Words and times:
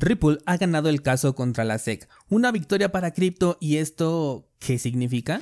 Ripple 0.00 0.38
ha 0.46 0.56
ganado 0.56 0.88
el 0.88 1.02
caso 1.02 1.34
contra 1.34 1.64
la 1.64 1.78
SEC. 1.78 2.08
Una 2.28 2.52
victoria 2.52 2.92
para 2.92 3.10
cripto 3.10 3.58
y 3.60 3.78
esto, 3.78 4.46
¿qué 4.60 4.78
significa? 4.78 5.40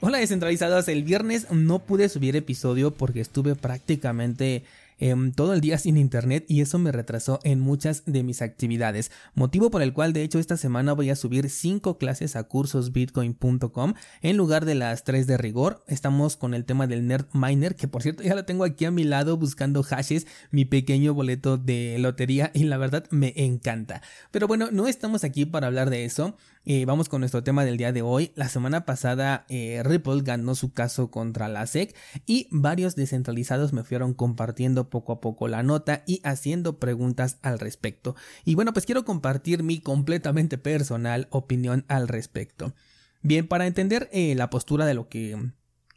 Hola 0.00 0.18
descentralizados, 0.18 0.88
el 0.88 1.04
viernes 1.04 1.46
no 1.52 1.78
pude 1.78 2.08
subir 2.08 2.34
episodio 2.34 2.90
porque 2.90 3.20
estuve 3.20 3.54
prácticamente 3.54 4.64
Em, 5.06 5.32
todo 5.32 5.52
el 5.52 5.60
día 5.60 5.76
sin 5.76 5.98
internet 5.98 6.46
y 6.48 6.62
eso 6.62 6.78
me 6.78 6.90
retrasó 6.90 7.38
en 7.44 7.60
muchas 7.60 8.04
de 8.06 8.22
mis 8.22 8.40
actividades, 8.40 9.10
motivo 9.34 9.70
por 9.70 9.82
el 9.82 9.92
cual 9.92 10.14
de 10.14 10.22
hecho 10.22 10.38
esta 10.38 10.56
semana 10.56 10.94
voy 10.94 11.10
a 11.10 11.14
subir 11.14 11.50
5 11.50 11.98
clases 11.98 12.36
a 12.36 12.44
cursosbitcoin.com 12.44 13.92
en 14.22 14.36
lugar 14.38 14.64
de 14.64 14.74
las 14.74 15.04
3 15.04 15.26
de 15.26 15.36
rigor. 15.36 15.84
Estamos 15.88 16.38
con 16.38 16.54
el 16.54 16.64
tema 16.64 16.86
del 16.86 17.06
Nerd 17.06 17.26
Miner, 17.34 17.76
que 17.76 17.86
por 17.86 18.00
cierto 18.00 18.22
ya 18.22 18.34
lo 18.34 18.46
tengo 18.46 18.64
aquí 18.64 18.86
a 18.86 18.90
mi 18.90 19.04
lado 19.04 19.36
buscando 19.36 19.82
hashes, 19.82 20.26
mi 20.50 20.64
pequeño 20.64 21.12
boleto 21.12 21.58
de 21.58 21.98
lotería 21.98 22.50
y 22.54 22.64
la 22.64 22.78
verdad 22.78 23.04
me 23.10 23.34
encanta. 23.36 24.00
Pero 24.30 24.48
bueno, 24.48 24.70
no 24.72 24.86
estamos 24.86 25.22
aquí 25.22 25.44
para 25.44 25.66
hablar 25.66 25.90
de 25.90 26.06
eso. 26.06 26.34
Eh, 26.66 26.86
vamos 26.86 27.10
con 27.10 27.20
nuestro 27.20 27.44
tema 27.44 27.66
del 27.66 27.76
día 27.76 27.92
de 27.92 28.00
hoy. 28.00 28.32
La 28.36 28.48
semana 28.48 28.86
pasada 28.86 29.44
eh, 29.50 29.82
Ripple 29.84 30.22
ganó 30.22 30.54
su 30.54 30.72
caso 30.72 31.10
contra 31.10 31.48
la 31.48 31.66
SEC 31.66 31.94
y 32.24 32.48
varios 32.50 32.96
descentralizados 32.96 33.74
me 33.74 33.84
fueron 33.84 34.14
compartiendo 34.14 34.88
poco 34.94 35.12
a 35.12 35.20
poco 35.20 35.48
la 35.48 35.64
nota 35.64 36.04
y 36.06 36.20
haciendo 36.22 36.78
preguntas 36.78 37.38
al 37.42 37.58
respecto. 37.58 38.14
Y 38.44 38.54
bueno, 38.54 38.72
pues 38.72 38.86
quiero 38.86 39.04
compartir 39.04 39.64
mi 39.64 39.80
completamente 39.80 40.56
personal 40.56 41.26
opinión 41.30 41.84
al 41.88 42.06
respecto. 42.06 42.74
Bien, 43.22 43.48
para 43.48 43.66
entender 43.66 44.08
eh, 44.12 44.36
la 44.36 44.50
postura 44.50 44.86
de 44.86 44.94
lo 44.94 45.08
que 45.08 45.36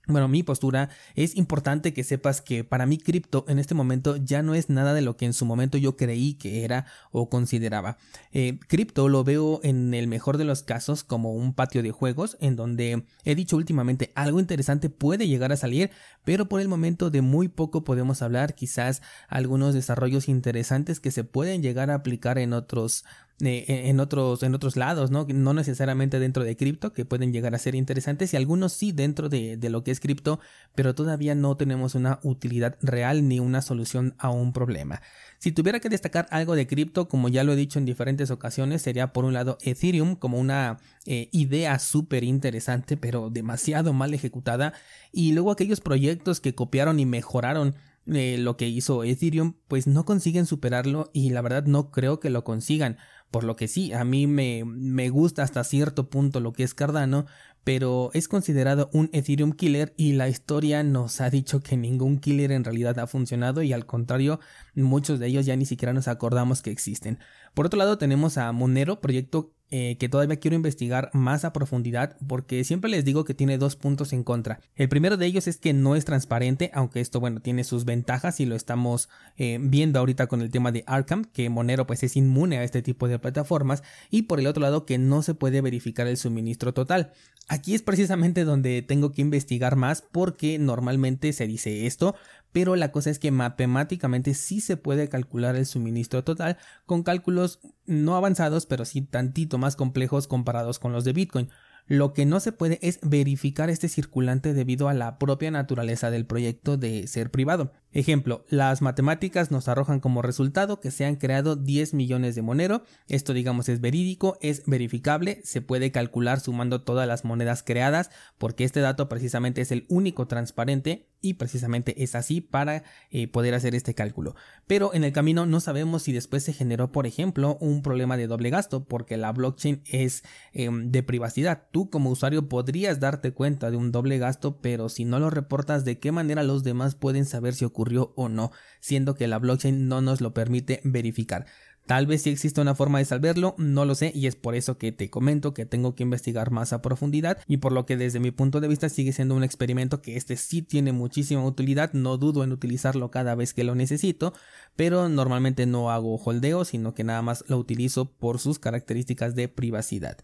bueno, 0.07 0.27
mi 0.27 0.43
postura 0.43 0.89
es 1.15 1.35
importante 1.35 1.93
que 1.93 2.03
sepas 2.03 2.41
que 2.41 2.63
para 2.63 2.85
mí 2.85 2.97
cripto 2.97 3.45
en 3.47 3.59
este 3.59 3.75
momento 3.75 4.15
ya 4.17 4.41
no 4.41 4.55
es 4.55 4.69
nada 4.69 4.93
de 4.93 5.01
lo 5.01 5.17
que 5.17 5.25
en 5.25 5.33
su 5.33 5.45
momento 5.45 5.77
yo 5.77 5.97
creí 5.97 6.35
que 6.35 6.63
era 6.63 6.85
o 7.11 7.29
consideraba. 7.29 7.97
Eh, 8.31 8.59
cripto 8.67 9.09
lo 9.09 9.23
veo 9.23 9.59
en 9.63 9.93
el 9.93 10.07
mejor 10.07 10.37
de 10.37 10.45
los 10.45 10.63
casos 10.63 11.03
como 11.03 11.33
un 11.33 11.53
patio 11.53 11.83
de 11.83 11.91
juegos 11.91 12.37
en 12.39 12.55
donde 12.55 13.03
he 13.25 13.35
dicho 13.35 13.57
últimamente 13.57 14.11
algo 14.15 14.39
interesante 14.39 14.89
puede 14.89 15.27
llegar 15.27 15.51
a 15.51 15.57
salir, 15.57 15.91
pero 16.23 16.47
por 16.47 16.61
el 16.61 16.67
momento 16.67 17.09
de 17.09 17.21
muy 17.21 17.47
poco 17.47 17.83
podemos 17.83 18.21
hablar, 18.21 18.55
quizás 18.55 19.01
algunos 19.27 19.73
desarrollos 19.73 20.29
interesantes 20.29 20.99
que 20.99 21.11
se 21.11 21.23
pueden 21.23 21.61
llegar 21.61 21.91
a 21.91 21.95
aplicar 21.95 22.37
en 22.37 22.53
otros 22.53 23.03
eh, 23.39 23.65
en, 23.67 23.99
otros, 23.99 24.41
en 24.41 24.55
otros 24.55 24.75
lados, 24.77 25.11
¿no? 25.11 25.27
No 25.31 25.53
necesariamente 25.53 26.17
dentro 26.17 26.43
de 26.43 26.57
cripto, 26.57 26.91
que 26.91 27.05
pueden 27.05 27.31
llegar 27.31 27.53
a 27.53 27.59
ser 27.59 27.75
interesantes, 27.75 28.33
y 28.33 28.37
algunos 28.37 28.73
sí 28.73 28.91
dentro 28.91 29.29
de, 29.29 29.59
lo 29.69 29.83
que 29.83 29.91
es 29.91 29.99
cripto, 29.99 30.39
pero 30.73 30.95
todavía 30.95 31.35
no 31.35 31.55
tenemos 31.55 31.93
una 31.93 32.19
utilidad 32.23 32.77
real 32.81 33.27
ni 33.27 33.39
una 33.39 33.61
solución 33.61 34.15
a 34.17 34.31
un 34.31 34.53
problema. 34.53 35.03
Si 35.37 35.51
tuviera 35.51 35.79
que 35.79 35.89
destacar 35.89 36.25
algo 36.31 36.55
de 36.55 36.65
cripto, 36.65 37.07
como 37.07 37.29
ya 37.29 37.43
lo 37.43 37.53
he 37.53 37.55
dicho 37.55 37.77
en 37.77 37.85
diferentes 37.85 38.31
ocasiones, 38.31 38.81
sería 38.81 39.13
por 39.13 39.23
un 39.23 39.35
lado 39.35 39.59
Ethereum 39.61 40.15
como 40.15 40.39
una 40.39 40.79
eh, 41.05 41.29
idea 41.31 41.77
súper 41.77 42.23
interesante, 42.23 42.97
pero 42.97 43.29
demasiado 43.29 43.93
mal 43.93 44.15
ejecutada, 44.15 44.73
y 45.11 45.33
luego 45.33 45.51
aquellos 45.51 45.79
proyectos 45.79 46.41
que 46.41 46.55
copiaron 46.55 46.99
y 46.99 47.05
mejoraron 47.05 47.75
eh, 48.13 48.37
lo 48.37 48.57
que 48.57 48.67
hizo 48.67 49.03
Ethereum, 49.03 49.55
pues 49.67 49.87
no 49.87 50.05
consiguen 50.05 50.45
superarlo 50.45 51.09
y 51.13 51.29
la 51.29 51.41
verdad 51.41 51.65
no 51.65 51.91
creo 51.91 52.19
que 52.19 52.29
lo 52.29 52.43
consigan. 52.43 52.97
Por 53.31 53.43
lo 53.43 53.55
que 53.57 53.67
sí, 53.67 53.91
a 53.91 54.05
mí 54.05 54.27
me, 54.27 54.63
me 54.65 55.09
gusta 55.09 55.43
hasta 55.43 55.63
cierto 55.63 56.09
punto 56.09 56.39
lo 56.39 56.53
que 56.53 56.63
es 56.63 56.73
Cardano, 56.73 57.25
pero 57.65 58.11
es 58.13 58.29
considerado 58.29 58.89
un 58.93 59.09
Ethereum 59.11 59.51
killer 59.51 59.93
y 59.97 60.13
la 60.13 60.29
historia 60.29 60.83
nos 60.83 61.19
ha 61.19 61.29
dicho 61.29 61.59
que 61.59 61.75
ningún 61.75 62.19
killer 62.19 62.53
en 62.53 62.63
realidad 62.63 62.97
ha 62.99 63.07
funcionado 63.07 63.61
y 63.61 63.73
al 63.73 63.85
contrario, 63.85 64.39
muchos 64.73 65.19
de 65.19 65.27
ellos 65.27 65.45
ya 65.45 65.57
ni 65.57 65.65
siquiera 65.65 65.91
nos 65.91 66.07
acordamos 66.07 66.61
que 66.61 66.71
existen. 66.71 67.19
Por 67.53 67.65
otro 67.65 67.77
lado 67.77 67.97
tenemos 67.97 68.37
a 68.37 68.49
Monero, 68.53 69.01
proyecto 69.01 69.56
eh, 69.69 69.97
que 69.99 70.07
todavía 70.07 70.39
quiero 70.39 70.55
investigar 70.55 71.09
más 71.13 71.43
a 71.43 71.51
profundidad 71.51 72.15
porque 72.25 72.63
siempre 72.63 72.89
les 72.89 73.03
digo 73.03 73.25
que 73.25 73.33
tiene 73.33 73.57
dos 73.57 73.75
puntos 73.75 74.13
en 74.13 74.23
contra. 74.23 74.61
El 74.75 74.87
primero 74.87 75.17
de 75.17 75.25
ellos 75.25 75.45
es 75.47 75.57
que 75.57 75.73
no 75.73 75.97
es 75.97 76.05
transparente, 76.05 76.71
aunque 76.73 77.01
esto 77.01 77.19
bueno 77.19 77.41
tiene 77.41 77.65
sus 77.65 77.83
ventajas 77.83 78.39
y 78.39 78.45
lo 78.45 78.55
estamos 78.55 79.09
eh, 79.35 79.57
viendo 79.59 79.99
ahorita 79.99 80.27
con 80.27 80.41
el 80.41 80.51
tema 80.51 80.71
de 80.71 80.85
Arkham, 80.87 81.25
que 81.25 81.49
Monero 81.49 81.85
pues 81.85 82.01
es 82.03 82.15
inmune 82.15 82.59
a 82.59 82.63
este 82.63 82.81
tipo 82.81 83.09
de 83.09 83.19
plataformas 83.19 83.83
y 84.09 84.23
por 84.23 84.39
el 84.39 84.47
otro 84.47 84.61
lado 84.61 84.85
que 84.85 84.97
no 84.97 85.21
se 85.21 85.33
puede 85.33 85.59
verificar 85.59 86.07
el 86.07 86.15
suministro 86.15 86.73
total. 86.73 87.11
Aquí 87.49 87.75
es 87.75 87.81
precisamente 87.81 88.45
donde 88.45 88.81
tengo 88.81 89.11
que 89.11 89.21
investigar 89.21 89.75
más 89.75 90.01
porque 90.01 90.59
normalmente 90.59 91.31
se 91.33 91.47
dice 91.47 91.87
esto, 91.87 92.15
pero 92.51 92.75
la 92.75 92.91
cosa 92.91 93.09
es 93.09 93.19
que 93.19 93.31
matemáticamente 93.31 94.33
sí 94.33 94.61
se 94.61 94.77
puede 94.77 95.09
calcular 95.09 95.55
el 95.55 95.65
suministro 95.65 96.23
total 96.23 96.57
con 96.85 97.03
cálculos 97.03 97.59
no 97.87 98.15
avanzados, 98.15 98.65
pero 98.65 98.85
sí 98.85 99.01
tantito 99.01 99.57
más 99.57 99.75
complejos 99.75 100.27
comparados 100.27 100.79
con 100.79 100.91
los 100.91 101.03
de 101.03 101.13
Bitcoin. 101.13 101.49
Lo 101.87 102.13
que 102.13 102.25
no 102.25 102.41
se 102.41 102.51
puede 102.51 102.79
es 102.81 102.99
verificar 103.01 103.69
este 103.69 103.87
circulante 103.87 104.53
debido 104.53 104.89
a 104.89 104.93
la 104.93 105.17
propia 105.17 105.51
naturaleza 105.51 106.11
del 106.11 106.25
proyecto 106.25 106.75
de 106.75 107.07
ser 107.07 107.31
privado. 107.31 107.71
Ejemplo, 107.97 108.45
las 108.47 108.83
matemáticas 108.83 109.49
nos 109.49 109.67
arrojan 109.67 109.99
como 109.99 110.21
resultado 110.21 110.79
que 110.79 110.91
se 110.91 111.03
han 111.03 111.15
creado 111.15 111.55
10 111.55 111.95
millones 111.95 112.35
de 112.35 112.43
Monero. 112.43 112.83
Esto 113.07 113.33
digamos 113.33 113.69
es 113.69 113.81
verídico, 113.81 114.37
es 114.39 114.67
verificable, 114.67 115.41
se 115.43 115.63
puede 115.63 115.91
calcular 115.91 116.39
sumando 116.39 116.83
todas 116.83 117.07
las 117.07 117.25
monedas 117.25 117.63
creadas 117.63 118.11
porque 118.37 118.65
este 118.65 118.81
dato 118.81 119.09
precisamente 119.09 119.61
es 119.61 119.71
el 119.71 119.87
único 119.89 120.27
transparente 120.27 121.07
y 121.21 121.33
precisamente 121.33 122.03
es 122.03 122.13
así 122.13 122.39
para 122.39 122.83
eh, 123.09 123.27
poder 123.27 123.55
hacer 123.55 123.73
este 123.73 123.95
cálculo. 123.95 124.35
Pero 124.67 124.93
en 124.93 125.03
el 125.03 125.11
camino 125.11 125.47
no 125.47 125.59
sabemos 125.59 126.03
si 126.03 126.11
después 126.11 126.43
se 126.43 126.53
generó, 126.53 126.91
por 126.91 127.07
ejemplo, 127.07 127.57
un 127.59 127.81
problema 127.81 128.15
de 128.15 128.27
doble 128.27 128.51
gasto 128.51 128.85
porque 128.85 129.17
la 129.17 129.31
blockchain 129.31 129.81
es 129.85 130.23
em, 130.53 130.91
de 130.91 131.01
privacidad. 131.01 131.63
Tú 131.71 131.89
como 131.89 132.11
usuario 132.11 132.47
podrías 132.47 132.99
darte 132.99 133.31
cuenta 133.31 133.71
de 133.71 133.77
un 133.77 133.91
doble 133.91 134.19
gasto, 134.19 134.61
pero 134.61 134.87
si 134.87 135.03
no 135.03 135.17
lo 135.17 135.31
reportas, 135.31 135.83
¿de 135.83 135.97
qué 135.97 136.11
manera 136.11 136.43
los 136.43 136.63
demás 136.63 136.93
pueden 136.93 137.25
saber 137.25 137.55
si 137.55 137.65
ocurrió 137.65 137.86
o 138.15 138.29
no? 138.29 138.51
Siendo 138.79 139.15
que 139.15 139.27
la 139.27 139.39
blockchain 139.39 139.87
no 139.87 140.01
nos 140.01 140.21
lo 140.21 140.33
permite 140.33 140.81
verificar. 140.83 141.45
Tal 141.87 142.05
vez 142.05 142.23
si 142.23 142.29
existe 142.29 142.59
una 142.59 142.75
forma 142.75 142.99
de 142.99 143.05
salvarlo, 143.05 143.55
no 143.57 143.85
lo 143.85 143.95
sé 143.95 144.11
y 144.13 144.27
es 144.27 144.35
por 144.35 144.55
eso 144.55 144.77
que 144.77 144.91
te 144.91 145.09
comento 145.09 145.53
que 145.53 145.65
tengo 145.65 145.95
que 145.95 146.03
investigar 146.03 146.51
más 146.51 146.73
a 146.73 146.81
profundidad 146.81 147.37
y 147.47 147.57
por 147.57 147.71
lo 147.71 147.85
que 147.85 147.95
desde 147.95 148.19
mi 148.19 148.31
punto 148.31 148.59
de 148.59 148.67
vista 148.67 148.89
sigue 148.89 149.13
siendo 149.13 149.35
un 149.35 149.43
experimento 149.45 150.01
que 150.01 150.17
este 150.17 150.35
sí 150.35 150.61
tiene 150.61 150.91
muchísima 150.91 151.45
utilidad, 151.45 151.93
no 151.93 152.17
dudo 152.17 152.43
en 152.43 152.51
utilizarlo 152.51 153.09
cada 153.09 153.35
vez 153.35 153.53
que 153.53 153.63
lo 153.63 153.73
necesito, 153.73 154.33
pero 154.75 155.07
normalmente 155.07 155.65
no 155.65 155.89
hago 155.89 156.17
holdeo, 156.17 156.65
sino 156.65 156.93
que 156.93 157.05
nada 157.05 157.21
más 157.21 157.45
lo 157.47 157.57
utilizo 157.57 158.11
por 158.11 158.39
sus 158.39 158.59
características 158.59 159.33
de 159.33 159.47
privacidad. 159.47 160.17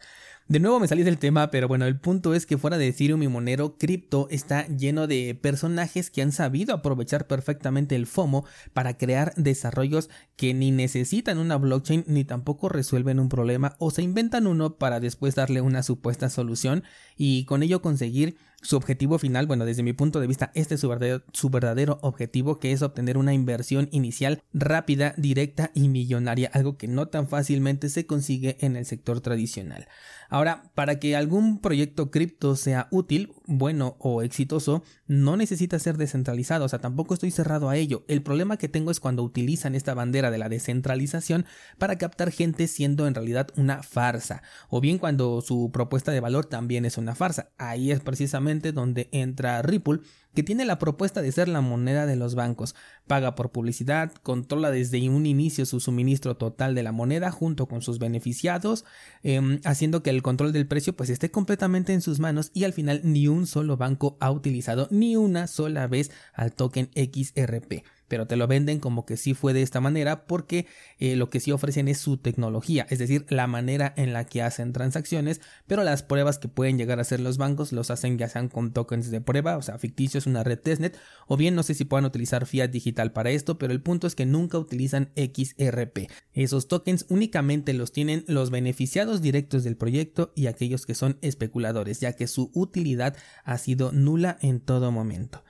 De 0.50 0.60
nuevo 0.60 0.78
me 0.82 0.90
salí 0.90 1.04
del 1.04 1.20
tema, 1.20 1.52
pero 1.52 1.70
bueno, 1.70 1.86
el 1.86 1.98
punto 1.98 2.34
es 2.34 2.46
que 2.46 2.58
fuera 2.58 2.78
de 2.78 2.90
Ethereum 2.90 3.24
y 3.24 3.30
Monero, 3.30 3.78
cripto 3.78 4.28
está 4.30 4.68
lleno 4.68 5.08
de 5.08 5.36
personajes 5.36 6.10
que 6.10 6.22
han 6.22 6.34
sabido 6.34 6.76
aprovechar 6.76 7.28
perfectamente 7.28 7.96
el 7.96 8.08
FOMO 8.08 8.46
para 8.74 8.98
crear 8.98 9.34
desarrollos 9.38 10.10
que 10.36 10.54
ni 10.54 10.72
necesitan 10.72 11.38
una 11.38 11.56
blockchain 11.56 12.04
ni 12.08 12.26
tampoco 12.26 12.68
resuelven 12.68 13.22
un 13.22 13.30
problema 13.30 13.78
o 13.80 13.90
se 13.90 14.02
inventan 14.02 14.46
uno 14.46 14.76
para 14.76 15.00
después 15.00 15.34
darle 15.34 15.62
una 15.62 15.82
supuesta 15.82 16.30
solución 16.30 16.84
y 17.16 17.46
con 17.46 17.64
ello 17.64 17.82
conseguir 17.82 18.36
su 18.64 18.78
objetivo 18.78 19.20
final, 19.20 19.46
bueno, 19.46 19.66
desde 19.66 19.84
mi 19.84 19.94
punto 19.94 20.20
de 20.20 20.28
vista, 20.28 20.52
este 20.56 20.76
es 20.76 20.82
su 20.82 20.90
verdadero, 20.90 21.24
su 21.34 21.50
verdadero, 21.50 22.00
objetivo, 22.02 22.60
que 22.60 22.72
es 22.72 22.82
obtener 22.82 23.18
una 23.18 23.34
inversión 23.34 23.90
inicial 23.92 24.42
rápida, 24.54 25.14
directa 25.18 25.72
y 25.76 25.90
millonaria, 25.90 26.50
algo 26.54 26.78
que 26.78 26.88
no 26.88 27.08
tan 27.10 27.28
fácilmente 27.28 27.90
se 27.90 28.06
consigue 28.06 28.58
en 28.62 28.76
el 28.76 28.86
sector 28.86 29.22
tradicional. 29.22 29.88
Ahora, 30.30 30.72
para 30.74 30.98
que 30.98 31.16
algún 31.16 31.60
proyecto 31.60 32.10
cripto 32.10 32.56
sea 32.56 32.88
útil, 32.90 33.34
bueno 33.46 33.96
o 34.00 34.22
exitoso, 34.22 34.84
no 35.08 35.38
necesita 35.38 35.80
ser 35.80 35.98
descentralizado, 35.98 36.66
o 36.66 36.70
sea, 36.70 36.80
tampoco 36.80 37.14
estoy 37.14 37.32
cerrado 37.32 37.70
a 37.70 37.76
ello. 37.76 38.04
El 38.08 38.22
problema 38.22 38.58
que 38.58 38.70
tengo 38.70 38.92
es 38.92 39.00
cuando 39.00 39.24
utilizan 39.24 39.76
esta 39.76 39.94
bandera 39.94 40.32
de 40.32 40.38
la 40.38 40.50
descentralización 40.50 41.46
para 41.78 41.98
captar 41.98 42.32
gente 42.32 42.68
siendo 42.68 43.08
en 43.08 43.16
realidad 43.16 43.50
una 43.56 43.84
farsa, 43.84 44.44
o 44.70 44.82
bien 44.82 44.98
cuando 44.98 45.42
su 45.42 45.72
propuesta 45.72 46.12
de 46.12 46.20
valor 46.20 46.46
también 46.46 46.86
es 46.86 46.98
una 46.98 47.16
farsa. 47.16 47.50
Ahí 47.58 47.92
es 47.92 48.00
precisamente 48.00 48.72
donde 48.72 49.10
entra 49.12 49.62
Ripple 49.62 50.00
que 50.34 50.44
tiene 50.44 50.66
la 50.66 50.80
propuesta 50.80 51.22
de 51.22 51.32
ser 51.32 51.48
la 51.48 51.62
moneda 51.62 52.06
de 52.06 52.16
los 52.16 52.36
bancos. 52.36 52.76
Paga 53.08 53.36
por 53.36 53.52
publicidad, 53.52 54.12
controla 54.24 54.72
desde 54.72 55.10
un 55.10 55.26
inicio 55.26 55.66
su 55.66 55.80
suministro 55.80 56.38
total 56.38 56.76
de 56.76 56.84
la 56.84 56.92
moneda 56.92 57.32
junto 57.32 57.68
con 57.68 57.82
sus 57.82 58.00
beneficiados, 58.00 58.86
em, 59.24 59.60
haciendo 59.64 60.04
que 60.04 60.10
el 60.10 60.22
control 60.22 60.54
del 60.54 60.68
precio 60.68 60.94
pues 60.96 61.10
esté 61.10 61.32
completamente 61.32 61.94
en 61.94 62.02
sus 62.02 62.20
manos 62.20 62.52
y 62.54 62.64
al 62.64 62.74
final 62.74 63.02
ni 63.04 63.28
un 63.28 63.48
solo 63.48 63.78
banco 63.78 64.18
ha 64.20 64.32
utilizado 64.32 64.88
ni 64.92 65.16
una 65.16 65.48
sola 65.48 65.88
vez 65.88 66.12
al 66.34 66.54
token 66.54 66.90
XRP. 66.96 67.84
Pero 68.14 68.28
te 68.28 68.36
lo 68.36 68.46
venden 68.46 68.80
como 68.80 69.08
que 69.08 69.18
sí 69.18 69.34
fue 69.34 69.54
de 69.54 69.64
esta 69.64 69.82
manera 69.82 70.28
porque 70.28 70.68
eh, 71.00 71.16
lo 71.16 71.32
que 71.32 71.40
sí 71.40 71.52
ofrecen 71.52 71.88
es 71.88 71.98
su 71.98 72.18
tecnología, 72.18 72.86
es 72.92 73.00
decir, 73.00 73.26
la 73.30 73.48
manera 73.48 73.92
en 73.98 74.14
la 74.14 74.28
que 74.28 74.44
hacen 74.44 74.72
transacciones, 74.72 75.42
pero 75.66 75.84
las 75.84 76.04
pruebas 76.04 76.38
que 76.38 76.48
pueden 76.48 76.78
llegar 76.78 77.00
a 77.00 77.02
hacer 77.02 77.20
los 77.20 77.40
bancos 77.40 77.72
los 77.72 77.90
hacen 77.90 78.20
ya 78.20 78.30
sean 78.30 78.50
con 78.50 78.72
tokens 78.72 79.10
de 79.10 79.20
prueba, 79.20 79.58
o 79.58 79.64
sea, 79.64 79.80
ficticios, 79.80 80.28
una 80.28 80.44
red 80.44 80.60
testnet, 80.60 80.96
o 81.26 81.38
bien 81.38 81.56
no 81.56 81.64
sé 81.64 81.74
si 81.74 81.86
puedan 81.86 82.06
utilizar 82.06 82.46
fiat 82.46 82.70
digital 82.70 83.14
para 83.14 83.32
esto, 83.32 83.58
pero 83.58 83.74
el 83.74 83.82
punto 83.82 84.06
es 84.06 84.14
que 84.14 84.28
nunca 84.28 84.60
utilizan 84.60 85.10
XRP. 85.16 86.12
Esos 86.34 86.68
tokens 86.68 87.08
únicamente 87.10 87.74
los 87.74 87.92
tienen 87.94 88.26
los 88.28 88.52
beneficiados 88.52 89.24
directos 89.24 89.64
del 89.64 89.76
proyecto 89.76 90.34
y 90.36 90.46
aquellos 90.46 90.86
que 90.86 90.94
son 90.94 91.18
especuladores, 91.22 92.00
ya 92.00 92.14
que 92.14 92.28
su 92.28 92.52
utilidad 92.54 93.18
ha 93.44 93.58
sido 93.58 93.92
nula 93.92 94.38
en 94.40 94.60
todo 94.60 94.92
momento 94.92 95.44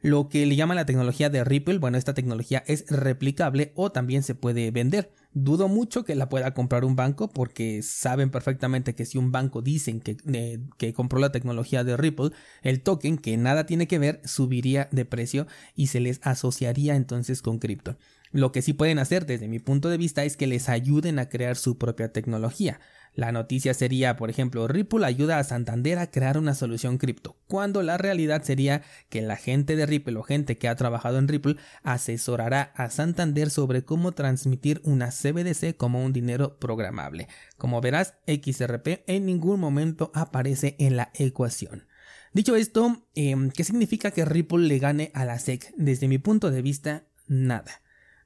lo 0.00 0.28
que 0.28 0.46
le 0.46 0.56
llama 0.56 0.74
la 0.74 0.86
tecnología 0.86 1.28
de 1.28 1.42
Ripple, 1.44 1.78
bueno, 1.78 1.98
esta 1.98 2.14
tecnología 2.14 2.62
es 2.66 2.84
replicable 2.88 3.72
o 3.74 3.90
también 3.90 4.22
se 4.22 4.34
puede 4.34 4.70
vender. 4.70 5.12
Dudo 5.32 5.68
mucho 5.68 6.04
que 6.04 6.14
la 6.14 6.28
pueda 6.28 6.54
comprar 6.54 6.84
un 6.84 6.96
banco 6.96 7.28
porque 7.28 7.82
saben 7.82 8.30
perfectamente 8.30 8.94
que 8.94 9.04
si 9.04 9.18
un 9.18 9.32
banco 9.32 9.60
dicen 9.60 10.00
que, 10.00 10.16
eh, 10.32 10.60
que, 10.78 10.92
compró 10.92 11.18
la 11.18 11.32
tecnología 11.32 11.84
de 11.84 11.96
Ripple, 11.96 12.30
el 12.62 12.82
token, 12.82 13.18
que 13.18 13.36
nada 13.36 13.66
tiene 13.66 13.86
que 13.88 13.98
ver, 13.98 14.20
subiría 14.24 14.88
de 14.92 15.04
precio 15.04 15.46
y 15.74 15.88
se 15.88 16.00
les 16.00 16.20
asociaría 16.22 16.96
entonces 16.96 17.42
con 17.42 17.58
cripto. 17.58 17.96
Lo 18.32 18.52
que 18.52 18.62
sí 18.62 18.72
pueden 18.72 18.98
hacer 18.98 19.26
desde 19.26 19.48
mi 19.48 19.58
punto 19.58 19.88
de 19.88 19.96
vista 19.96 20.24
es 20.24 20.36
que 20.36 20.46
les 20.46 20.68
ayuden 20.68 21.18
a 21.18 21.28
crear 21.28 21.56
su 21.56 21.78
propia 21.78 22.12
tecnología. 22.12 22.80
La 23.14 23.32
noticia 23.32 23.74
sería, 23.74 24.16
por 24.16 24.30
ejemplo, 24.30 24.68
Ripple 24.68 25.04
ayuda 25.04 25.38
a 25.38 25.44
Santander 25.44 25.98
a 25.98 26.10
crear 26.10 26.38
una 26.38 26.54
solución 26.54 26.98
cripto, 26.98 27.36
cuando 27.48 27.82
la 27.82 27.98
realidad 27.98 28.42
sería 28.44 28.82
que 29.08 29.22
la 29.22 29.36
gente 29.36 29.74
de 29.74 29.86
Ripple 29.86 30.16
o 30.18 30.22
gente 30.22 30.56
que 30.58 30.68
ha 30.68 30.76
trabajado 30.76 31.18
en 31.18 31.26
Ripple 31.26 31.56
asesorará 31.82 32.72
a 32.76 32.90
Santander 32.90 33.50
sobre 33.50 33.84
cómo 33.84 34.12
transmitir 34.12 34.80
una 34.84 35.10
CBDC 35.10 35.76
como 35.76 36.04
un 36.04 36.12
dinero 36.12 36.58
programable. 36.58 37.28
Como 37.56 37.80
verás, 37.80 38.14
XRP 38.26 39.04
en 39.06 39.26
ningún 39.26 39.58
momento 39.58 40.12
aparece 40.14 40.76
en 40.78 40.96
la 40.96 41.10
ecuación. 41.14 41.88
Dicho 42.32 42.54
esto, 42.56 43.04
em, 43.14 43.50
¿qué 43.50 43.64
significa 43.64 44.10
que 44.10 44.26
Ripple 44.26 44.68
le 44.68 44.78
gane 44.78 45.10
a 45.14 45.24
la 45.24 45.38
SEC? 45.38 45.72
Desde 45.76 46.08
mi 46.08 46.18
punto 46.18 46.50
de 46.50 46.62
vista, 46.62 47.08
nada. 47.26 47.82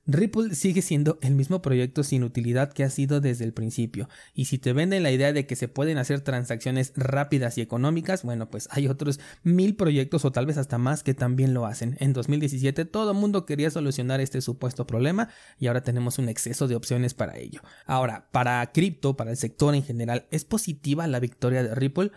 Ripple 0.07 0.55
sigue 0.55 0.83
siendo 0.83 1.19
el 1.23 1.35
mismo 1.35 1.63
proyecto 1.63 2.03
sin 2.03 2.25
utilidad 2.25 2.73
que 2.73 2.83
ha 2.83 2.91
sido 2.91 3.21
desde 3.21 3.45
el 3.45 3.53
principio, 3.53 4.09
y 4.35 4.47
si 4.47 4.59
te 4.59 4.73
venden 4.73 5.03
la 5.05 5.13
idea 5.13 5.33
de 5.33 5.47
que 5.47 5.55
se 5.55 5.69
pueden 5.69 5.99
hacer 5.99 6.21
transacciones 6.21 6.93
rápidas 6.97 7.57
y 7.57 7.61
económicas, 7.61 8.25
bueno, 8.25 8.51
pues 8.51 8.69
hay 8.73 8.89
otros 8.89 9.21
mil 9.45 9.77
proyectos 9.77 10.25
o 10.25 10.33
tal 10.33 10.47
vez 10.47 10.59
hasta 10.59 10.79
más 10.79 11.03
que 11.03 11.15
también 11.15 11.55
lo 11.55 11.67
hacen. 11.67 11.97
En 12.01 12.13
2017 12.13 12.85
todo 12.85 13.13
el 13.13 13.17
mundo 13.17 13.47
quería 13.47 13.71
solucionar 13.71 14.21
este 14.21 14.41
supuesto 14.41 14.87
problema 14.87 15.29
y 15.59 15.69
ahora 15.69 15.83
tenemos 15.83 16.19
un 16.19 16.29
exceso 16.29 16.67
de 16.67 16.75
opciones 16.75 17.15
para 17.15 17.37
ello. 17.37 17.61
Ahora, 17.87 18.29
para 18.33 18.73
cripto, 18.73 19.17
para 19.17 19.31
el 19.31 19.37
sector 19.37 19.75
en 19.75 19.85
general, 19.85 20.27
¿es 20.31 20.45
positiva 20.45 21.07
la 21.07 21.21
victoria 21.21 21.63
de 21.63 21.75
Ripple? 21.75 22.11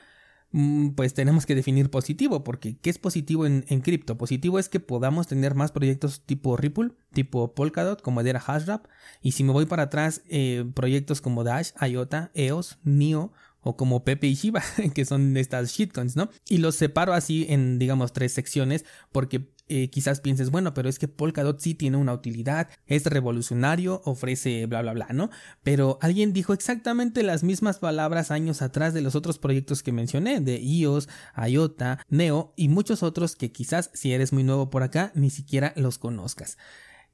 Mm, 0.51 0.91
pues 0.91 1.13
tenemos 1.13 1.45
que 1.45 1.55
definir 1.55 1.89
positivo, 1.89 2.43
porque 2.43 2.77
¿qué 2.77 2.89
es 2.89 2.97
positivo 2.97 3.45
en, 3.45 3.63
cripto? 3.81 4.17
Positivo 4.17 4.59
es 4.59 4.69
que 4.69 4.79
podamos 4.79 5.27
tener 5.27 5.55
más 5.55 5.71
proyectos 5.71 6.21
tipo 6.25 6.55
Ripple, 6.55 6.91
tipo 7.11 7.53
Polkadot, 7.53 8.01
como 8.01 8.21
era 8.21 8.39
Hashrap, 8.39 8.87
y 9.21 9.33
si 9.33 9.43
me 9.43 9.51
voy 9.51 9.65
para 9.65 9.83
atrás, 9.83 10.21
eh, 10.29 10.65
proyectos 10.73 11.21
como 11.21 11.43
Dash, 11.43 11.71
IOTA, 11.81 12.31
EOS, 12.33 12.79
NIO, 12.83 13.33
o 13.61 13.75
como 13.75 14.03
Pepe 14.03 14.27
y 14.27 14.35
Shiba, 14.35 14.61
que 14.93 15.05
son 15.05 15.35
estas 15.37 15.71
shitcoins, 15.71 16.15
¿no? 16.15 16.29
Y 16.47 16.59
los 16.59 16.75
separo 16.75 17.13
así 17.13 17.47
en, 17.49 17.79
digamos, 17.79 18.13
tres 18.13 18.31
secciones, 18.31 18.85
porque 19.11 19.49
eh, 19.67 19.89
quizás 19.89 20.19
pienses, 20.19 20.51
bueno, 20.51 20.73
pero 20.73 20.89
es 20.89 20.99
que 20.99 21.07
Polkadot 21.07 21.59
sí 21.59 21.73
tiene 21.73 21.97
una 21.97 22.13
utilidad, 22.13 22.69
es 22.85 23.05
revolucionario, 23.05 24.01
ofrece 24.05 24.65
bla 24.67 24.81
bla 24.81 24.93
bla, 24.93 25.07
¿no? 25.11 25.29
Pero 25.63 25.97
alguien 26.01 26.33
dijo 26.33 26.53
exactamente 26.53 27.23
las 27.23 27.43
mismas 27.43 27.79
palabras 27.79 28.31
años 28.31 28.61
atrás 28.61 28.93
de 28.93 29.01
los 29.01 29.15
otros 29.15 29.39
proyectos 29.39 29.83
que 29.83 29.91
mencioné, 29.91 30.39
de 30.39 30.59
IOS, 30.59 31.09
IOTA, 31.35 31.99
Neo 32.09 32.53
y 32.55 32.69
muchos 32.69 33.03
otros 33.03 33.35
que 33.35 33.51
quizás 33.51 33.89
si 33.93 34.13
eres 34.13 34.33
muy 34.33 34.43
nuevo 34.43 34.69
por 34.69 34.83
acá 34.83 35.11
ni 35.15 35.29
siquiera 35.29 35.73
los 35.75 35.97
conozcas. 35.97 36.57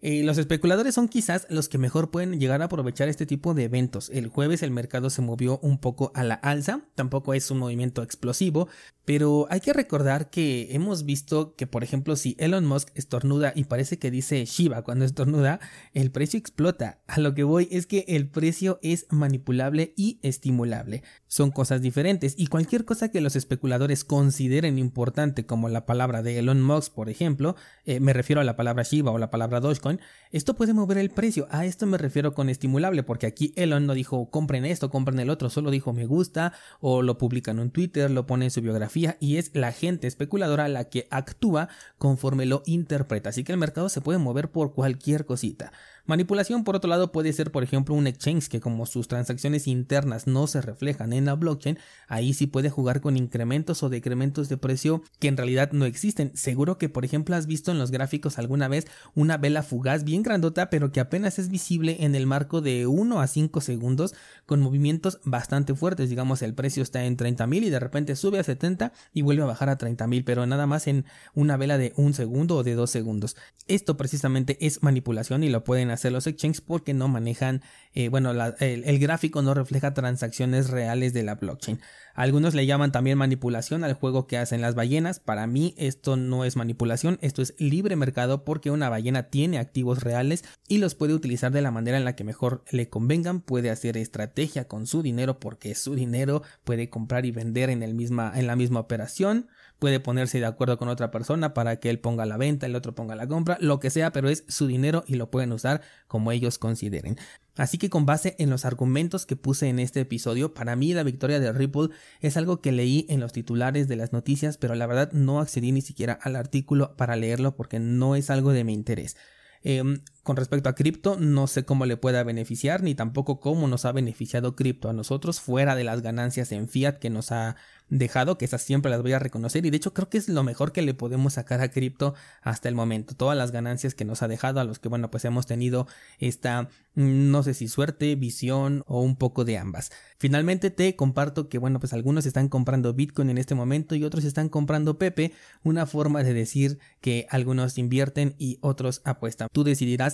Eh, 0.03 0.23
los 0.23 0.39
especuladores 0.39 0.95
son 0.95 1.07
quizás 1.07 1.45
los 1.49 1.69
que 1.69 1.77
mejor 1.77 2.09
pueden 2.09 2.39
llegar 2.39 2.61
a 2.63 2.65
aprovechar 2.65 3.07
este 3.07 3.27
tipo 3.27 3.53
de 3.53 3.65
eventos. 3.65 4.09
El 4.09 4.27
jueves 4.27 4.63
el 4.63 4.71
mercado 4.71 5.11
se 5.11 5.21
movió 5.21 5.59
un 5.59 5.77
poco 5.77 6.11
a 6.15 6.23
la 6.23 6.33
alza, 6.33 6.81
tampoco 6.95 7.35
es 7.35 7.51
un 7.51 7.59
movimiento 7.59 8.01
explosivo, 8.01 8.67
pero 9.05 9.45
hay 9.51 9.59
que 9.59 9.73
recordar 9.73 10.31
que 10.31 10.69
hemos 10.71 11.05
visto 11.05 11.55
que, 11.55 11.67
por 11.67 11.83
ejemplo, 11.83 12.15
si 12.15 12.35
Elon 12.39 12.65
Musk 12.65 12.89
estornuda 12.95 13.53
y 13.55 13.65
parece 13.65 13.99
que 13.99 14.09
dice 14.09 14.45
Shiba 14.45 14.81
cuando 14.81 15.05
estornuda, 15.05 15.59
el 15.93 16.11
precio 16.11 16.39
explota. 16.39 17.01
A 17.07 17.19
lo 17.19 17.35
que 17.35 17.43
voy 17.43 17.67
es 17.71 17.85
que 17.85 18.05
el 18.07 18.27
precio 18.27 18.79
es 18.81 19.05
manipulable 19.09 19.93
y 19.95 20.19
estimulable. 20.23 21.03
Son 21.27 21.51
cosas 21.51 21.81
diferentes 21.81 22.33
y 22.37 22.47
cualquier 22.47 22.85
cosa 22.85 23.09
que 23.09 23.21
los 23.21 23.35
especuladores 23.35 24.03
consideren 24.03 24.79
importante, 24.79 25.45
como 25.45 25.69
la 25.69 25.85
palabra 25.85 26.23
de 26.23 26.39
Elon 26.39 26.61
Musk, 26.61 26.93
por 26.93 27.09
ejemplo, 27.09 27.55
eh, 27.85 27.99
me 27.99 28.13
refiero 28.13 28.41
a 28.41 28.45
la 28.45 28.55
palabra 28.55 28.83
Shiba 28.83 29.11
o 29.11 29.17
la 29.17 29.29
palabra 29.29 29.59
Dogecoin, 29.59 29.90
esto 30.31 30.55
puede 30.55 30.73
mover 30.73 30.97
el 30.97 31.09
precio. 31.09 31.47
A 31.51 31.65
esto 31.65 31.85
me 31.85 31.97
refiero 31.97 32.33
con 32.33 32.49
estimulable, 32.49 33.03
porque 33.03 33.27
aquí 33.27 33.53
Elon 33.55 33.85
no 33.85 33.93
dijo 33.93 34.29
compren 34.29 34.65
esto, 34.65 34.89
compren 34.89 35.19
el 35.19 35.29
otro, 35.29 35.49
solo 35.49 35.71
dijo 35.71 35.93
me 35.93 36.05
gusta 36.05 36.53
o 36.79 37.01
lo 37.01 37.17
publican 37.17 37.59
en 37.59 37.71
Twitter, 37.71 38.09
lo 38.09 38.25
pone 38.25 38.45
en 38.45 38.51
su 38.51 38.61
biografía 38.61 39.17
y 39.19 39.37
es 39.37 39.51
la 39.53 39.71
gente 39.71 40.07
especuladora 40.07 40.67
la 40.67 40.85
que 40.85 41.07
actúa 41.11 41.69
conforme 41.97 42.45
lo 42.45 42.63
interpreta. 42.65 43.29
Así 43.29 43.43
que 43.43 43.51
el 43.51 43.57
mercado 43.57 43.89
se 43.89 44.01
puede 44.01 44.19
mover 44.19 44.51
por 44.51 44.73
cualquier 44.73 45.25
cosita. 45.25 45.71
Manipulación, 46.05 46.63
por 46.63 46.75
otro 46.75 46.89
lado, 46.89 47.11
puede 47.11 47.33
ser, 47.33 47.51
por 47.51 47.63
ejemplo, 47.63 47.95
un 47.95 48.07
exchange 48.07 48.47
que 48.47 48.59
como 48.59 48.85
sus 48.85 49.07
transacciones 49.07 49.67
internas 49.67 50.27
no 50.27 50.47
se 50.47 50.61
reflejan 50.61 51.13
en 51.13 51.25
la 51.25 51.35
blockchain, 51.35 51.77
ahí 52.07 52.33
sí 52.33 52.47
puede 52.47 52.69
jugar 52.69 53.01
con 53.01 53.17
incrementos 53.17 53.83
o 53.83 53.89
decrementos 53.89 54.49
de 54.49 54.57
precio 54.57 55.03
que 55.19 55.27
en 55.27 55.37
realidad 55.37 55.71
no 55.71 55.85
existen. 55.85 56.31
Seguro 56.35 56.77
que, 56.77 56.89
por 56.89 57.05
ejemplo, 57.05 57.35
has 57.35 57.45
visto 57.45 57.71
en 57.71 57.77
los 57.77 57.91
gráficos 57.91 58.39
alguna 58.39 58.67
vez 58.67 58.87
una 59.15 59.37
vela 59.37 59.63
fugaz 59.63 60.03
bien 60.03 60.23
grandota, 60.23 60.69
pero 60.69 60.91
que 60.91 60.99
apenas 60.99 61.39
es 61.39 61.49
visible 61.49 61.97
en 61.99 62.15
el 62.15 62.25
marco 62.25 62.61
de 62.61 62.87
1 62.87 63.21
a 63.21 63.27
5 63.27 63.61
segundos 63.61 64.13
con 64.45 64.61
movimientos 64.61 65.19
bastante 65.23 65.75
fuertes. 65.75 66.09
Digamos, 66.09 66.41
el 66.41 66.53
precio 66.53 66.83
está 66.83 67.05
en 67.05 67.17
30.000 67.17 67.63
y 67.63 67.69
de 67.69 67.79
repente 67.79 68.15
sube 68.15 68.39
a 68.39 68.43
70 68.43 68.91
y 69.13 69.21
vuelve 69.21 69.43
a 69.43 69.47
bajar 69.47 69.69
a 69.69 69.77
30.000, 69.77 70.23
pero 70.25 70.45
nada 70.45 70.65
más 70.65 70.87
en 70.87 71.05
una 71.33 71.57
vela 71.57 71.77
de 71.77 71.93
un 71.95 72.13
segundo 72.13 72.57
o 72.57 72.63
de 72.63 72.73
dos 72.73 72.89
segundos. 72.89 73.35
Esto 73.67 73.97
precisamente 73.97 74.57
es 74.65 74.83
manipulación 74.83 75.43
y 75.43 75.49
lo 75.49 75.63
pueden 75.63 75.90
hacer 75.91 76.11
los 76.11 76.27
exchanges 76.27 76.61
porque 76.61 76.93
no 76.93 77.07
manejan, 77.07 77.61
eh, 77.93 78.09
bueno, 78.09 78.31
el, 78.31 78.99
gráfico 78.99 79.41
no 79.41 79.53
refleja 79.53 79.93
transacciones 79.93 80.69
reales 80.69 81.13
de 81.13 81.23
la 81.23 81.35
blockchain. 81.35 81.79
Algunos 82.13 82.55
le 82.55 82.65
llaman 82.65 82.91
también 82.91 83.17
manipulación 83.17 83.83
al 83.83 83.93
juego 83.93 84.27
que 84.27 84.37
hacen 84.37 84.61
las 84.61 84.75
ballenas. 84.75 85.19
Para 85.19 85.47
mí 85.47 85.73
esto 85.77 86.17
no 86.17 86.43
es 86.45 86.55
manipulación, 86.55 87.17
esto 87.21 87.41
es 87.41 87.53
libre 87.57 87.95
mercado 87.95 88.43
porque 88.43 88.71
una 88.71 88.89
ballena 88.89 89.23
tiene 89.23 89.59
activos 89.59 90.03
reales 90.03 90.43
y 90.67 90.79
los 90.79 90.95
puede 90.95 91.13
utilizar 91.13 91.51
de 91.51 91.61
la 91.61 91.71
manera 91.71 91.97
en 91.97 92.05
la 92.05 92.15
que 92.15 92.23
mejor 92.23 92.63
le 92.71 92.89
convengan, 92.89 93.41
puede 93.41 93.69
hacer 93.69 93.97
estrategia 93.97 94.67
con 94.67 94.87
su 94.87 95.01
dinero 95.01 95.39
porque 95.39 95.75
su 95.75 95.95
dinero, 95.95 96.43
puede 96.63 96.89
comprar 96.89 97.25
y 97.25 97.31
vender 97.31 97.69
en, 97.69 97.83
el 97.83 97.93
misma, 97.93 98.31
en 98.35 98.47
la 98.47 98.55
misma 98.55 98.79
operación 98.79 99.47
puede 99.81 99.99
ponerse 99.99 100.39
de 100.39 100.45
acuerdo 100.45 100.77
con 100.77 100.89
otra 100.89 101.09
persona 101.09 101.55
para 101.55 101.79
que 101.79 101.89
él 101.89 101.97
ponga 101.97 102.27
la 102.27 102.37
venta, 102.37 102.67
el 102.67 102.75
otro 102.75 102.93
ponga 102.93 103.15
la 103.15 103.27
compra, 103.27 103.57
lo 103.59 103.79
que 103.79 103.89
sea, 103.89 104.11
pero 104.11 104.29
es 104.29 104.43
su 104.47 104.67
dinero 104.67 105.03
y 105.07 105.15
lo 105.15 105.31
pueden 105.31 105.51
usar 105.51 105.81
como 106.05 106.31
ellos 106.31 106.59
consideren. 106.59 107.17
Así 107.55 107.79
que 107.79 107.89
con 107.89 108.05
base 108.05 108.35
en 108.37 108.51
los 108.51 108.63
argumentos 108.63 109.25
que 109.25 109.35
puse 109.35 109.69
en 109.69 109.79
este 109.79 110.01
episodio, 110.01 110.53
para 110.53 110.75
mí 110.75 110.93
la 110.93 111.01
victoria 111.01 111.39
de 111.39 111.51
Ripple 111.51 111.89
es 112.19 112.37
algo 112.37 112.61
que 112.61 112.71
leí 112.71 113.07
en 113.09 113.19
los 113.19 113.33
titulares 113.33 113.87
de 113.87 113.95
las 113.95 114.13
noticias, 114.13 114.59
pero 114.59 114.75
la 114.75 114.85
verdad 114.85 115.11
no 115.13 115.39
accedí 115.39 115.71
ni 115.71 115.81
siquiera 115.81 116.13
al 116.13 116.35
artículo 116.35 116.95
para 116.95 117.15
leerlo 117.15 117.55
porque 117.55 117.79
no 117.79 118.15
es 118.15 118.29
algo 118.29 118.51
de 118.51 118.63
mi 118.63 118.73
interés. 118.73 119.17
Em, 119.63 120.03
con 120.23 120.35
respecto 120.35 120.69
a 120.69 120.75
cripto, 120.75 121.17
no 121.19 121.47
sé 121.47 121.65
cómo 121.65 121.85
le 121.85 121.97
pueda 121.97 122.23
beneficiar, 122.23 122.83
ni 122.83 122.93
tampoco 122.93 123.39
cómo 123.39 123.67
nos 123.67 123.85
ha 123.85 123.91
beneficiado 123.91 124.55
cripto 124.55 124.89
a 124.89 124.93
nosotros, 124.93 125.39
fuera 125.39 125.75
de 125.75 125.83
las 125.83 126.01
ganancias 126.01 126.51
en 126.51 126.67
fiat 126.67 126.99
que 126.99 127.09
nos 127.09 127.31
ha 127.31 127.55
dejado, 127.89 128.37
que 128.37 128.45
esas 128.45 128.61
siempre 128.61 128.89
las 128.89 129.01
voy 129.01 129.13
a 129.13 129.19
reconocer, 129.19 129.65
y 129.65 129.69
de 129.69 129.77
hecho 129.77 129.93
creo 129.93 130.09
que 130.09 130.17
es 130.17 130.29
lo 130.29 130.43
mejor 130.43 130.71
que 130.71 130.81
le 130.81 130.93
podemos 130.93 131.33
sacar 131.33 131.59
a 131.61 131.69
cripto 131.69 132.13
hasta 132.41 132.69
el 132.69 132.75
momento. 132.75 133.15
Todas 133.15 133.37
las 133.37 133.51
ganancias 133.51 133.95
que 133.95 134.05
nos 134.05 134.21
ha 134.21 134.27
dejado, 134.27 134.59
a 134.59 134.63
los 134.63 134.79
que, 134.79 134.89
bueno, 134.89 135.11
pues 135.11 135.25
hemos 135.25 135.45
tenido 135.45 135.87
esta, 136.19 136.69
no 136.95 137.43
sé 137.43 137.53
si 137.53 137.67
suerte, 137.67 138.15
visión 138.15 138.83
o 138.87 139.01
un 139.01 139.15
poco 139.15 139.43
de 139.43 139.57
ambas. 139.57 139.91
Finalmente 140.19 140.69
te 140.69 140.95
comparto 140.95 141.49
que, 141.49 141.57
bueno, 141.57 141.79
pues 141.79 141.93
algunos 141.93 142.25
están 142.25 142.47
comprando 142.47 142.93
Bitcoin 142.93 143.29
en 143.29 143.37
este 143.37 143.55
momento 143.55 143.95
y 143.95 144.03
otros 144.03 144.23
están 144.23 144.49
comprando 144.49 144.97
Pepe, 144.97 145.33
una 145.63 145.85
forma 145.85 146.23
de 146.23 146.33
decir 146.33 146.79
que 147.01 147.27
algunos 147.29 147.77
invierten 147.77 148.35
y 148.37 148.57
otros 148.61 149.01
apuestan. 149.03 149.49
Tú 149.51 149.63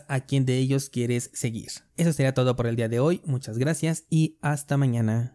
a 0.07 0.21
quién 0.21 0.45
de 0.45 0.57
ellos 0.57 0.89
quieres 0.89 1.29
seguir. 1.33 1.69
Eso 1.95 2.13
sería 2.13 2.33
todo 2.33 2.55
por 2.55 2.67
el 2.67 2.75
día 2.75 2.89
de 2.89 2.99
hoy. 2.99 3.21
Muchas 3.25 3.57
gracias 3.57 4.05
y 4.09 4.37
hasta 4.41 4.77
mañana. 4.77 5.33